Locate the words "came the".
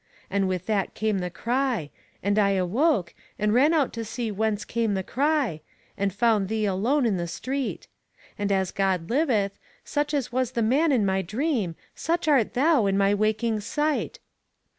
0.95-1.29, 4.65-5.03